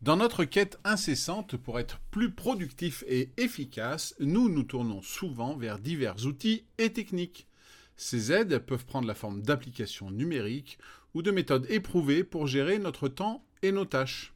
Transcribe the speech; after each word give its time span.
Dans 0.00 0.16
notre 0.16 0.44
quête 0.44 0.78
incessante 0.84 1.56
pour 1.56 1.80
être 1.80 1.98
plus 2.12 2.30
productif 2.30 3.02
et 3.08 3.30
efficace, 3.36 4.14
nous 4.20 4.48
nous 4.48 4.62
tournons 4.62 5.02
souvent 5.02 5.56
vers 5.56 5.80
divers 5.80 6.24
outils 6.24 6.64
et 6.78 6.92
techniques. 6.92 7.48
Ces 7.96 8.30
aides 8.30 8.60
peuvent 8.60 8.86
prendre 8.86 9.08
la 9.08 9.16
forme 9.16 9.42
d'applications 9.42 10.12
numériques 10.12 10.78
ou 11.14 11.22
de 11.22 11.32
méthodes 11.32 11.66
éprouvées 11.68 12.22
pour 12.22 12.46
gérer 12.46 12.78
notre 12.78 13.08
temps 13.08 13.44
et 13.62 13.72
nos 13.72 13.86
tâches. 13.86 14.34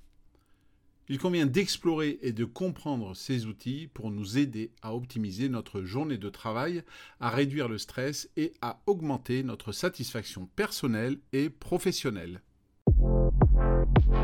Il 1.08 1.18
convient 1.18 1.46
d'explorer 1.46 2.18
et 2.22 2.32
de 2.32 2.44
comprendre 2.44 3.14
ces 3.14 3.46
outils 3.46 3.88
pour 3.94 4.10
nous 4.10 4.38
aider 4.38 4.72
à 4.82 4.96
optimiser 4.96 5.48
notre 5.48 5.82
journée 5.82 6.18
de 6.18 6.28
travail, 6.28 6.82
à 7.20 7.30
réduire 7.30 7.68
le 7.68 7.78
stress 7.78 8.28
et 8.36 8.52
à 8.62 8.80
augmenter 8.86 9.44
notre 9.44 9.70
satisfaction 9.70 10.46
personnelle 10.56 11.20
et 11.32 11.50
professionnelle. 11.50 12.42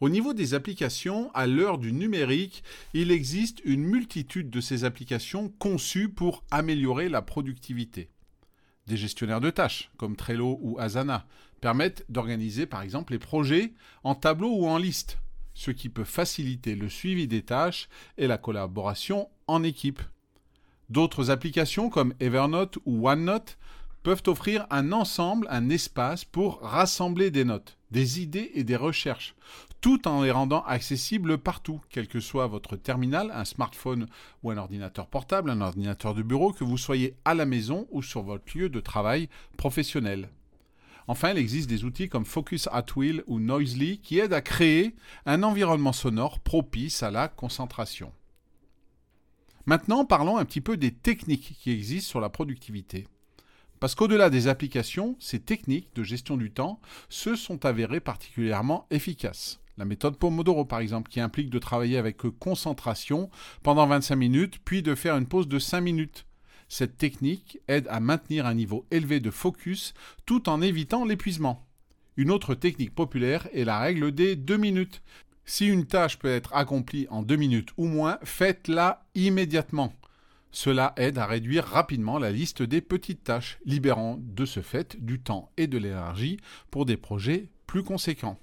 Au 0.00 0.08
niveau 0.08 0.32
des 0.32 0.54
applications, 0.54 1.32
à 1.34 1.48
l'heure 1.48 1.78
du 1.78 1.92
numérique, 1.92 2.62
il 2.94 3.10
existe 3.10 3.60
une 3.64 3.82
multitude 3.82 4.48
de 4.48 4.60
ces 4.60 4.84
applications 4.84 5.48
conçues 5.58 6.08
pour 6.08 6.44
améliorer 6.52 7.08
la 7.08 7.20
productivité. 7.20 8.08
Des 8.86 8.96
gestionnaires 8.96 9.40
de 9.40 9.50
tâches, 9.50 9.90
comme 9.96 10.14
Trello 10.14 10.58
ou 10.62 10.78
Asana, 10.78 11.26
permettent 11.60 12.04
d'organiser 12.08 12.64
par 12.64 12.82
exemple 12.82 13.12
les 13.12 13.18
projets 13.18 13.72
en 14.04 14.14
tableau 14.14 14.50
ou 14.50 14.68
en 14.68 14.78
liste, 14.78 15.18
ce 15.52 15.72
qui 15.72 15.88
peut 15.88 16.04
faciliter 16.04 16.76
le 16.76 16.88
suivi 16.88 17.26
des 17.26 17.42
tâches 17.42 17.88
et 18.18 18.28
la 18.28 18.38
collaboration 18.38 19.28
en 19.48 19.64
équipe. 19.64 20.00
D'autres 20.90 21.30
applications 21.30 21.90
comme 21.90 22.14
Evernote 22.20 22.78
ou 22.86 23.08
OneNote 23.08 23.58
peuvent 24.02 24.22
offrir 24.26 24.66
un 24.70 24.92
ensemble, 24.92 25.46
un 25.50 25.68
espace 25.70 26.24
pour 26.24 26.60
rassembler 26.60 27.30
des 27.30 27.44
notes, 27.44 27.78
des 27.90 28.20
idées 28.20 28.50
et 28.54 28.64
des 28.64 28.76
recherches, 28.76 29.34
tout 29.80 30.08
en 30.08 30.22
les 30.22 30.30
rendant 30.30 30.62
accessibles 30.64 31.38
partout, 31.38 31.80
quel 31.88 32.08
que 32.08 32.20
soit 32.20 32.46
votre 32.46 32.76
terminal, 32.76 33.30
un 33.32 33.44
smartphone 33.44 34.06
ou 34.42 34.50
un 34.50 34.56
ordinateur 34.56 35.06
portable, 35.06 35.50
un 35.50 35.60
ordinateur 35.60 36.14
de 36.14 36.22
bureau, 36.22 36.52
que 36.52 36.64
vous 36.64 36.78
soyez 36.78 37.14
à 37.24 37.34
la 37.34 37.46
maison 37.46 37.86
ou 37.90 38.02
sur 38.02 38.22
votre 38.22 38.56
lieu 38.56 38.68
de 38.68 38.80
travail 38.80 39.28
professionnel. 39.56 40.30
Enfin, 41.06 41.30
il 41.30 41.38
existe 41.38 41.70
des 41.70 41.84
outils 41.84 42.08
comme 42.08 42.26
Focus 42.26 42.68
at 42.70 42.84
Will 42.96 43.22
ou 43.26 43.38
Noisely 43.38 43.98
qui 43.98 44.18
aident 44.18 44.34
à 44.34 44.42
créer 44.42 44.94
un 45.24 45.42
environnement 45.42 45.94
sonore 45.94 46.38
propice 46.40 47.02
à 47.02 47.10
la 47.10 47.28
concentration. 47.28 48.12
Maintenant, 49.64 50.04
parlons 50.04 50.38
un 50.38 50.44
petit 50.44 50.60
peu 50.60 50.76
des 50.76 50.92
techniques 50.92 51.56
qui 51.60 51.70
existent 51.70 52.08
sur 52.08 52.20
la 52.20 52.28
productivité. 52.28 53.06
Parce 53.80 53.94
qu'au-delà 53.94 54.30
des 54.30 54.48
applications, 54.48 55.16
ces 55.20 55.40
techniques 55.40 55.94
de 55.94 56.02
gestion 56.02 56.36
du 56.36 56.50
temps 56.50 56.80
se 57.08 57.36
sont 57.36 57.64
avérées 57.64 58.00
particulièrement 58.00 58.86
efficaces. 58.90 59.60
La 59.76 59.84
méthode 59.84 60.16
Pomodoro, 60.16 60.64
par 60.64 60.80
exemple, 60.80 61.08
qui 61.08 61.20
implique 61.20 61.50
de 61.50 61.60
travailler 61.60 61.98
avec 61.98 62.16
concentration 62.40 63.30
pendant 63.62 63.86
25 63.86 64.16
minutes, 64.16 64.58
puis 64.64 64.82
de 64.82 64.96
faire 64.96 65.16
une 65.16 65.28
pause 65.28 65.46
de 65.46 65.60
5 65.60 65.80
minutes. 65.80 66.26
Cette 66.68 66.98
technique 66.98 67.60
aide 67.68 67.86
à 67.88 68.00
maintenir 68.00 68.44
un 68.44 68.54
niveau 68.54 68.84
élevé 68.90 69.20
de 69.20 69.30
focus 69.30 69.94
tout 70.26 70.48
en 70.48 70.60
évitant 70.60 71.04
l'épuisement. 71.04 71.64
Une 72.16 72.32
autre 72.32 72.56
technique 72.56 72.94
populaire 72.94 73.48
est 73.54 73.64
la 73.64 73.78
règle 73.78 74.10
des 74.10 74.34
2 74.34 74.56
minutes. 74.56 75.02
Si 75.44 75.66
une 75.68 75.86
tâche 75.86 76.18
peut 76.18 76.28
être 76.28 76.54
accomplie 76.54 77.06
en 77.08 77.22
2 77.22 77.36
minutes 77.36 77.70
ou 77.76 77.86
moins, 77.86 78.18
faites-la 78.24 79.06
immédiatement. 79.14 79.92
Cela 80.50 80.94
aide 80.96 81.18
à 81.18 81.26
réduire 81.26 81.64
rapidement 81.64 82.18
la 82.18 82.32
liste 82.32 82.62
des 82.62 82.80
petites 82.80 83.24
tâches, 83.24 83.58
libérant 83.64 84.18
de 84.20 84.44
ce 84.44 84.60
fait 84.60 84.96
du 85.04 85.20
temps 85.20 85.50
et 85.56 85.66
de 85.66 85.78
l'énergie 85.78 86.38
pour 86.70 86.86
des 86.86 86.96
projets 86.96 87.50
plus 87.66 87.82
conséquents. 87.82 88.38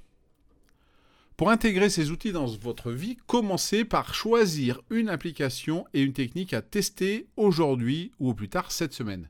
Pour 1.38 1.50
intégrer 1.50 1.90
ces 1.90 2.12
outils 2.12 2.32
dans 2.32 2.46
votre 2.46 2.92
vie, 2.92 3.18
commencez 3.28 3.84
par 3.84 4.14
choisir 4.14 4.82
une 4.90 5.10
application 5.10 5.86
et 5.94 6.02
une 6.02 6.14
technique 6.14 6.54
à 6.54 6.62
tester 6.62 7.28
aujourd'hui 7.36 8.14
ou 8.20 8.30
au 8.30 8.34
plus 8.34 8.48
tard 8.48 8.72
cette 8.72 8.94
semaine. 8.94 9.30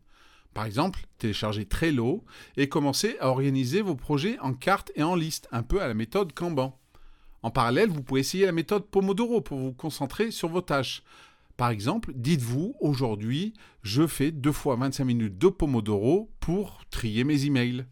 Par 0.53 0.65
exemple, 0.65 1.01
téléchargez 1.17 1.65
Trello 1.65 2.23
et 2.57 2.69
commencez 2.69 3.17
à 3.19 3.29
organiser 3.29 3.81
vos 3.81 3.95
projets 3.95 4.37
en 4.39 4.53
carte 4.53 4.91
et 4.95 5.03
en 5.03 5.15
liste, 5.15 5.47
un 5.51 5.63
peu 5.63 5.81
à 5.81 5.87
la 5.87 5.95
méthode 5.95 6.31
Kanban. 6.33 6.79
En 7.41 7.51
parallèle, 7.51 7.89
vous 7.89 8.03
pouvez 8.03 8.21
essayer 8.21 8.45
la 8.45 8.51
méthode 8.51 8.85
Pomodoro 8.85 9.41
pour 9.41 9.57
vous 9.57 9.73
concentrer 9.73 10.31
sur 10.31 10.49
vos 10.49 10.61
tâches. 10.61 11.03
Par 11.57 11.69
exemple, 11.69 12.11
dites-vous 12.15 12.75
aujourd'hui, 12.81 13.53
je 13.81 14.05
fais 14.07 14.31
deux 14.31 14.51
fois 14.51 14.75
25 14.75 15.05
minutes 15.05 15.37
de 15.37 15.47
Pomodoro 15.47 16.29
pour 16.41 16.83
trier 16.89 17.23
mes 17.23 17.45
emails. 17.45 17.85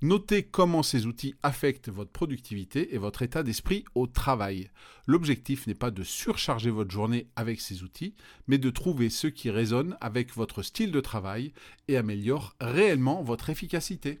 Notez 0.00 0.42
comment 0.42 0.82
ces 0.82 1.06
outils 1.06 1.34
affectent 1.42 1.90
votre 1.90 2.10
productivité 2.10 2.94
et 2.94 2.98
votre 2.98 3.22
état 3.22 3.42
d'esprit 3.42 3.84
au 3.94 4.06
travail. 4.06 4.70
L'objectif 5.06 5.66
n'est 5.66 5.74
pas 5.74 5.90
de 5.90 6.02
surcharger 6.02 6.70
votre 6.70 6.90
journée 6.90 7.28
avec 7.36 7.60
ces 7.60 7.82
outils, 7.82 8.14
mais 8.46 8.58
de 8.58 8.70
trouver 8.70 9.10
ceux 9.10 9.30
qui 9.30 9.50
résonnent 9.50 9.96
avec 10.00 10.34
votre 10.34 10.62
style 10.62 10.90
de 10.90 11.00
travail 11.00 11.52
et 11.88 11.98
améliorent 11.98 12.54
réellement 12.60 13.22
votre 13.22 13.50
efficacité. 13.50 14.20